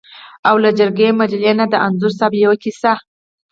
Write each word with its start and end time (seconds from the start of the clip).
او 0.47 0.55
له 0.63 0.69
جرګې 0.79 1.09
مجلې 1.19 1.51
نه 1.59 1.65
د 1.71 1.73
انځور 1.85 2.11
صاحب 2.19 2.33
یوه 2.43 2.55
کیسه. 2.63 2.93